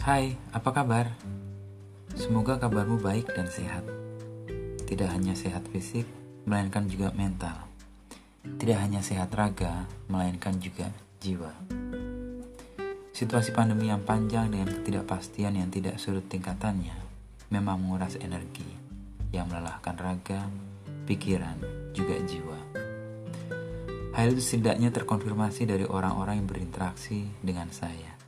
[0.00, 1.12] Hai, apa kabar?
[2.16, 3.84] Semoga kabarmu baik dan sehat.
[4.88, 6.08] Tidak hanya sehat fisik,
[6.48, 7.68] melainkan juga mental.
[8.40, 10.88] Tidak hanya sehat raga, melainkan juga
[11.20, 11.52] jiwa.
[13.12, 16.96] Situasi pandemi yang panjang dengan ketidakpastian yang tidak surut tingkatannya
[17.52, 18.64] memang menguras energi
[19.36, 20.48] yang melelahkan raga,
[21.04, 21.60] pikiran,
[21.92, 22.58] juga jiwa.
[24.16, 28.19] Hal itu setidaknya terkonfirmasi dari orang-orang yang berinteraksi dengan saya.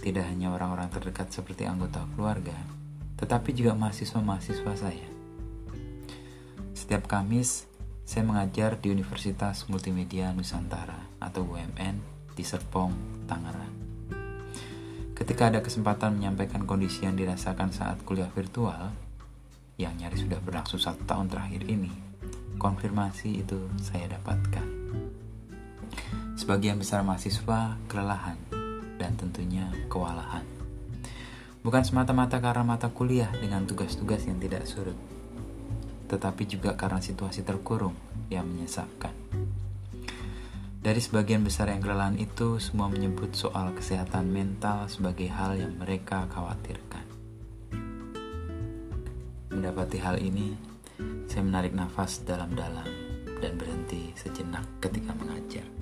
[0.00, 2.56] Tidak hanya orang-orang terdekat seperti anggota keluarga,
[3.20, 5.08] tetapi juga mahasiswa-mahasiswa saya.
[6.72, 7.68] Setiap Kamis,
[8.08, 12.00] saya mengajar di Universitas Multimedia Nusantara atau UMN
[12.32, 12.96] di Serpong,
[13.28, 13.76] Tangerang.
[15.12, 18.96] Ketika ada kesempatan menyampaikan kondisi yang dirasakan saat kuliah virtual,
[19.76, 21.92] yang nyaris sudah berlangsung satu tahun terakhir ini,
[22.56, 24.64] konfirmasi itu saya dapatkan.
[26.40, 28.59] Sebagian besar mahasiswa kelelahan
[29.00, 30.44] dan tentunya kewalahan.
[31.64, 34.96] Bukan semata-mata karena mata kuliah dengan tugas-tugas yang tidak surut,
[36.12, 37.96] tetapi juga karena situasi terkurung
[38.28, 39.16] yang menyesakkan.
[40.80, 46.24] Dari sebagian besar yang kelelahan itu, semua menyebut soal kesehatan mental sebagai hal yang mereka
[46.32, 47.04] khawatirkan.
[49.52, 50.56] Mendapati hal ini,
[51.28, 52.88] saya menarik nafas dalam-dalam
[53.44, 55.79] dan berhenti sejenak ketika mengajar.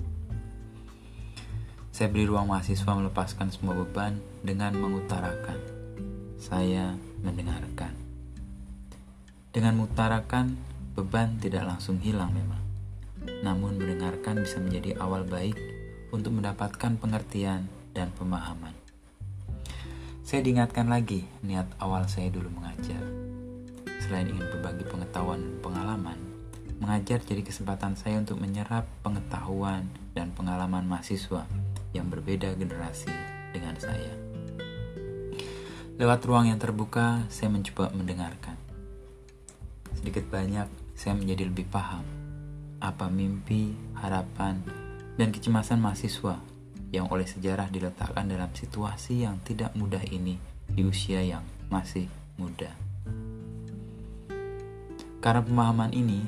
[1.98, 5.58] Saya beri ruang mahasiswa melepaskan semua beban dengan mengutarakan.
[6.38, 6.94] Saya
[7.26, 7.90] mendengarkan.
[9.50, 10.54] Dengan mengutarakan,
[10.94, 12.68] beban tidak langsung hilang memang
[13.42, 15.58] namun mendengarkan bisa menjadi awal baik
[16.14, 18.74] untuk mendapatkan pengertian dan pemahaman.
[20.22, 23.00] Saya diingatkan lagi niat awal saya dulu mengajar.
[24.06, 26.18] Selain ingin berbagi pengetahuan dan pengalaman,
[26.78, 33.12] mengajar jadi kesempatan saya untuk menyerap pengetahuan dan pengalaman mahasiswa yang berbeda generasi
[33.52, 34.14] dengan saya.
[35.98, 38.54] Lewat ruang yang terbuka, saya mencoba mendengarkan.
[39.98, 42.18] Sedikit banyak, saya menjadi lebih paham
[42.78, 44.62] apa mimpi, harapan,
[45.18, 46.38] dan kecemasan mahasiswa
[46.94, 50.38] yang oleh sejarah diletakkan dalam situasi yang tidak mudah ini
[50.70, 52.06] di usia yang masih
[52.38, 52.70] muda.
[55.18, 56.22] Karena pemahaman ini,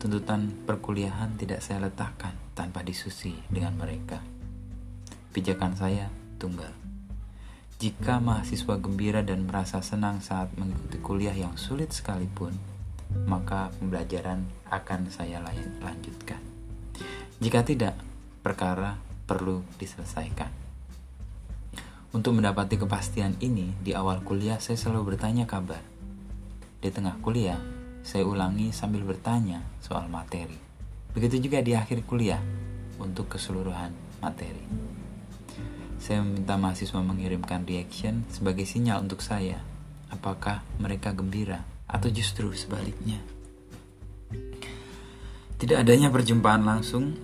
[0.00, 4.39] tuntutan perkuliahan tidak saya letakkan tanpa diskusi dengan mereka.
[5.30, 6.10] Pijakan saya
[6.42, 6.74] tunggal.
[7.78, 12.50] Jika mahasiswa gembira dan merasa senang saat mengikuti kuliah yang sulit sekalipun,
[13.30, 14.42] maka pembelajaran
[14.74, 15.38] akan saya
[15.78, 16.42] lanjutkan.
[17.38, 17.94] Jika tidak,
[18.42, 18.98] perkara
[19.30, 20.50] perlu diselesaikan.
[22.10, 25.80] Untuk mendapati kepastian ini, di awal kuliah saya selalu bertanya kabar.
[26.82, 27.62] Di tengah kuliah,
[28.02, 30.58] saya ulangi sambil bertanya soal materi.
[31.14, 32.42] Begitu juga di akhir kuliah
[32.98, 34.66] untuk keseluruhan materi.
[36.00, 39.60] Saya meminta mahasiswa mengirimkan reaction sebagai sinyal untuk saya
[40.10, 43.20] apakah mereka gembira atau justru sebaliknya.
[45.60, 47.14] Tidak adanya perjumpaan langsung,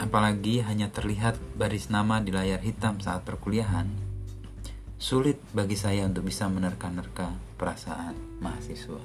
[0.00, 3.84] apalagi hanya terlihat baris nama di layar hitam saat perkuliahan,
[4.96, 9.02] sulit bagi saya untuk bisa menerka-nerka perasaan mahasiswa.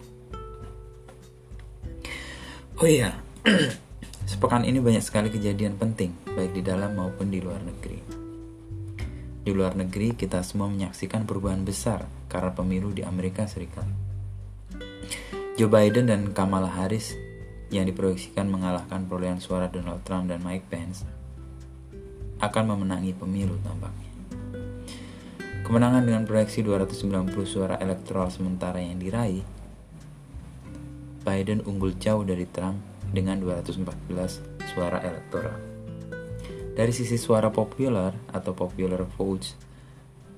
[2.80, 3.12] Oh iya,
[4.32, 8.31] sepekan ini banyak sekali kejadian penting, baik di dalam maupun di luar negeri.
[9.42, 14.12] Di luar negeri, kita semua menyaksikan perubahan besar karena pemilu di Amerika Serikat
[15.58, 17.18] Joe Biden dan Kamala Harris
[17.74, 21.04] yang diproyeksikan mengalahkan perolehan suara Donald Trump dan Mike Pence
[22.42, 24.10] akan memenangi pemilu tampaknya.
[25.62, 29.46] Kemenangan dengan proyeksi 290 suara elektoral sementara yang diraih,
[31.22, 32.82] Biden unggul jauh dari Trump
[33.14, 33.86] dengan 214
[34.74, 35.81] suara elektoral.
[36.72, 39.60] Dari sisi suara populer atau popular votes,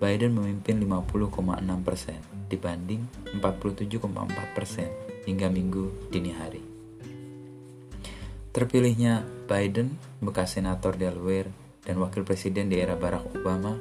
[0.02, 3.06] Biden memimpin 50,6% dibanding
[3.38, 6.62] 47,4% hingga minggu dini hari.
[8.54, 11.50] Terpilihnya Biden, bekas senator Delaware
[11.86, 13.78] dan wakil presiden di era Barack Obama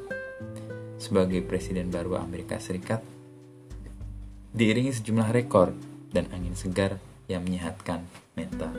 [1.01, 3.03] sebagai presiden baru Amerika Serikat
[4.55, 5.75] diiringi sejumlah rekor
[6.13, 8.05] dan angin segar yang menyehatkan
[8.39, 8.71] mental.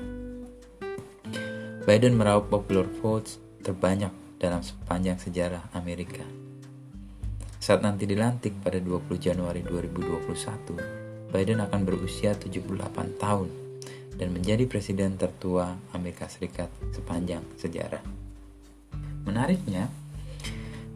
[1.83, 6.27] Biden meraup popular votes terbanyak dalam sepanjang sejarah Amerika.
[7.63, 13.48] Saat nanti dilantik pada 20 Januari 2021, Biden akan berusia 78 tahun
[14.19, 18.04] dan menjadi presiden tertua Amerika Serikat sepanjang sejarah.
[19.24, 19.88] Menariknya,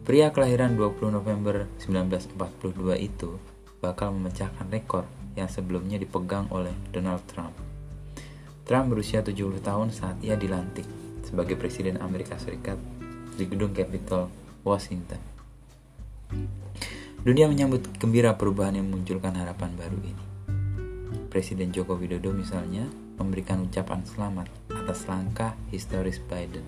[0.04, 3.40] pria kelahiran 20 November 1942 itu
[3.80, 5.08] bakal memecahkan rekor
[5.40, 7.56] yang sebelumnya dipegang oleh Donald Trump.
[8.68, 10.97] Trump berusia 70 tahun saat ia dilantik
[11.28, 12.80] sebagai presiden Amerika Serikat
[13.36, 14.32] di gedung Capitol,
[14.64, 15.20] Washington.
[17.20, 20.24] Dunia menyambut gembira perubahan yang memunculkan harapan baru ini.
[21.28, 22.88] Presiden Joko Widodo misalnya
[23.20, 26.64] memberikan ucapan selamat atas langkah historis Biden.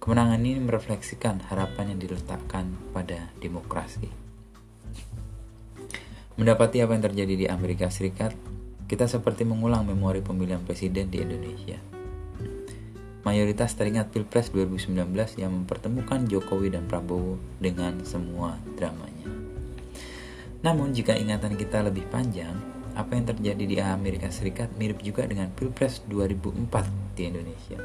[0.00, 4.08] Kemenangan ini merefleksikan harapan yang diletakkan pada demokrasi.
[6.40, 8.32] Mendapati apa yang terjadi di Amerika Serikat,
[8.86, 11.95] kita seperti mengulang memori pemilihan presiden di Indonesia.
[13.26, 14.94] Mayoritas teringat Pilpres 2019
[15.42, 19.26] yang mempertemukan Jokowi dan Prabowo dengan semua dramanya.
[20.62, 22.54] Namun jika ingatan kita lebih panjang,
[22.94, 27.82] apa yang terjadi di Amerika Serikat mirip juga dengan Pilpres 2004 di Indonesia.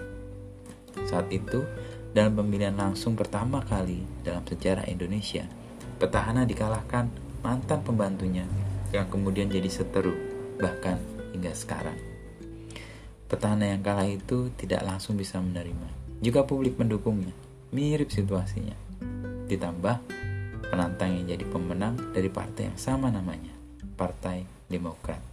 [1.10, 1.66] Saat itu,
[2.14, 5.50] dalam pemilihan langsung pertama kali dalam sejarah Indonesia,
[5.98, 7.10] petahana dikalahkan
[7.42, 8.46] mantan pembantunya
[8.94, 10.14] yang kemudian jadi seteru,
[10.62, 11.02] bahkan
[11.34, 12.11] hingga sekarang.
[13.31, 16.19] Petahana yang kalah itu tidak langsung bisa menerima.
[16.19, 17.31] Juga publik mendukungnya,
[17.72, 18.75] mirip situasinya.
[19.48, 20.04] Ditambah,
[20.68, 23.56] penantang yang jadi pemenang dari partai yang sama namanya,
[23.95, 25.24] Partai Demokrat.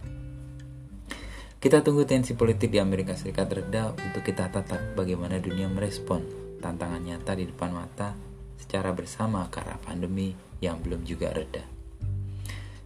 [1.59, 6.23] Kita tunggu tensi politik di Amerika Serikat reda untuk kita tatap bagaimana dunia merespon
[6.63, 8.15] tantangan nyata di depan mata
[8.55, 10.31] secara bersama karena pandemi
[10.63, 11.67] yang belum juga reda.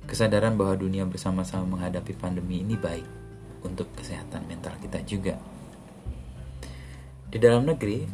[0.10, 3.23] Kesadaran bahwa dunia bersama-sama menghadapi pandemi ini baik
[3.63, 5.36] untuk kesehatan mental kita juga.
[7.33, 8.06] Di dalam negeri,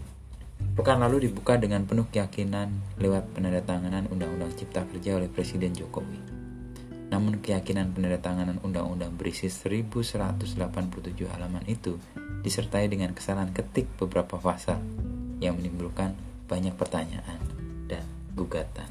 [0.80, 2.72] pekan lalu dibuka dengan penuh keyakinan
[3.04, 6.40] lewat penandatanganan Undang-Undang Cipta Kerja oleh Presiden Jokowi.
[7.10, 10.56] Namun keyakinan penandatanganan undang-undang berisi 1187
[11.26, 11.98] halaman itu
[12.46, 14.80] disertai dengan kesalahan ketik beberapa pasal
[15.42, 16.14] yang menimbulkan
[16.46, 17.42] banyak pertanyaan
[17.90, 18.06] dan
[18.38, 18.88] gugatan.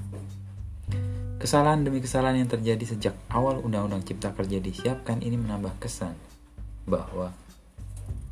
[1.39, 6.19] Kesalahan demi kesalahan yang terjadi sejak awal Undang-Undang Cipta Kerja disiapkan ini menambah kesan
[6.89, 7.37] bahwa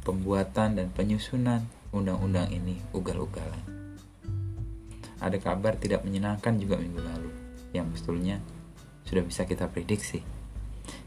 [0.02, 3.62] pembuatan dan penyusunan undang-undang ini ugal-ugalan.
[5.20, 7.30] Ada kabar tidak menyenangkan juga minggu lalu,
[7.72, 8.40] yang betulnya
[9.04, 10.20] sudah bisa kita prediksi.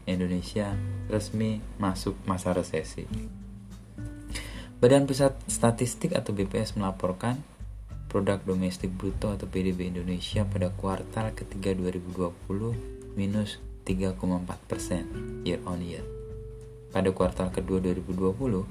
[0.08, 0.74] Indonesia
[1.06, 3.06] resmi masuk masa resesi.
[4.80, 7.36] Badan Pusat Statistik atau BPS melaporkan
[8.10, 14.18] produk domestik bruto atau PDB Indonesia pada kuartal ketiga 2020 minus 3,4
[14.66, 15.04] persen
[15.46, 16.19] year on year.
[16.90, 18.66] Pada kuartal kedua 2020,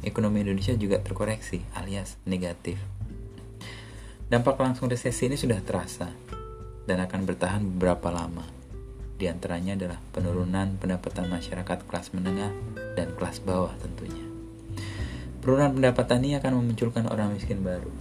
[0.00, 2.80] ekonomi Indonesia juga terkoreksi alias negatif.
[4.32, 6.08] Dampak langsung resesi ini sudah terasa
[6.88, 8.48] dan akan bertahan beberapa lama.
[9.20, 12.48] Di antaranya adalah penurunan pendapatan masyarakat kelas menengah
[12.96, 14.24] dan kelas bawah tentunya.
[15.44, 17.92] Penurunan pendapatan ini akan memunculkan orang miskin baru.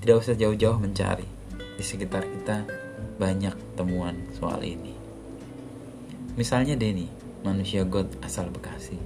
[0.00, 1.28] Tidak usah jauh-jauh mencari.
[1.76, 2.64] Di sekitar kita
[3.20, 4.96] banyak temuan soal ini.
[6.40, 7.08] Misalnya Denny,
[7.42, 8.96] manusia god asal Bekasi.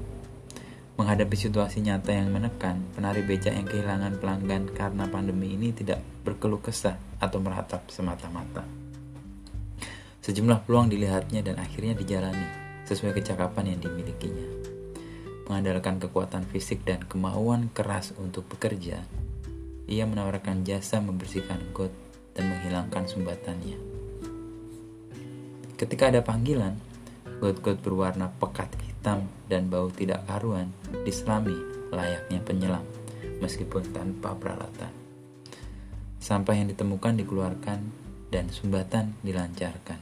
[0.95, 6.63] Menghadapi situasi nyata yang menekan, penari becak yang kehilangan pelanggan karena pandemi ini tidak berkeluh
[6.63, 8.85] kesah atau meratap semata-mata
[10.25, 12.49] Sejumlah peluang dilihatnya dan akhirnya dijalani
[12.89, 14.49] sesuai kecakapan yang dimilikinya.
[15.45, 19.05] Mengandalkan kekuatan fisik dan kemauan keras untuk bekerja,
[19.85, 21.93] ia menawarkan jasa membersihkan got
[22.33, 23.77] dan menghilangkan sumbatannya.
[25.77, 26.81] Ketika ada panggilan,
[27.43, 30.71] got-got berwarna pekat hitam dan bau tidak karuan
[31.05, 31.55] diselami
[31.95, 32.85] layaknya penyelam,
[33.39, 34.91] meskipun tanpa peralatan.
[36.19, 37.79] Sampah yang ditemukan dikeluarkan
[38.33, 40.01] dan sumbatan dilancarkan.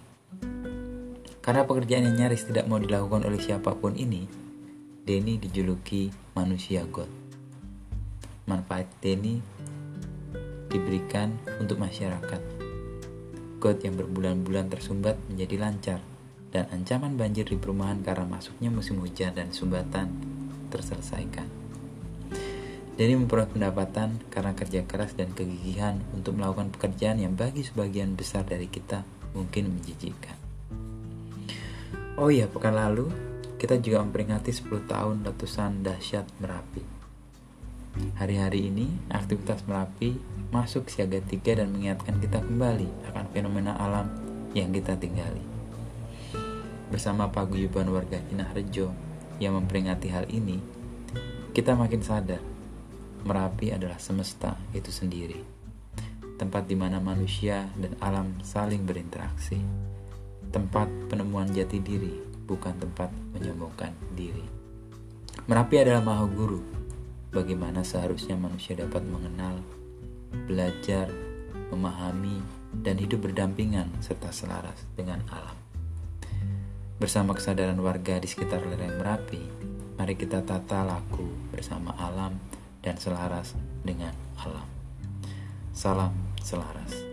[1.43, 4.25] Karena pekerjaan yang nyaris tidak mau dilakukan oleh siapa pun ini,
[5.03, 7.11] Denny dijuluki manusia God.
[8.47, 9.43] Manfaat Denny
[10.71, 12.41] diberikan untuk masyarakat.
[13.59, 16.12] God yang berbulan-bulan tersumbat menjadi lancar
[16.53, 20.13] dan ancaman banjir di perumahan karena masuknya musim hujan dan sumbatan
[20.69, 21.49] terselesaikan.
[22.93, 28.45] Denny memperoleh pendapatan karena kerja keras dan kegigihan untuk melakukan pekerjaan yang bagi sebagian besar
[28.45, 29.01] dari kita
[29.33, 30.37] mungkin menjijikkan.
[32.21, 33.09] Oh iya, pekan lalu
[33.57, 36.85] kita juga memperingati 10 tahun letusan dahsyat Merapi.
[38.21, 40.21] Hari-hari ini, aktivitas Merapi
[40.53, 44.13] masuk siaga tiga dan mengingatkan kita kembali akan fenomena alam
[44.53, 45.52] yang kita tinggali.
[46.93, 48.93] Bersama paguyuban warga Kinahrejo
[49.41, 50.61] yang memperingati hal ini,
[51.57, 52.53] kita makin sadar
[53.23, 55.39] Merapi adalah semesta itu sendiri.
[56.35, 59.63] Tempat di mana manusia dan alam saling berinteraksi
[60.53, 64.45] tempat penemuan jati diri, bukan tempat menyombongkan diri.
[65.49, 66.61] Merapi adalah maha guru.
[67.33, 69.57] Bagaimana seharusnya manusia dapat mengenal,
[70.45, 71.09] belajar,
[71.73, 72.45] memahami,
[72.85, 75.72] dan hidup berdampingan serta selaras dengan alam.
[77.03, 79.43] Bersama kesadaran warga di sekitar lereng Merapi,
[79.99, 82.39] mari kita tata laku bersama alam
[82.79, 84.71] dan selaras dengan alam.
[85.75, 87.12] Salam selaras.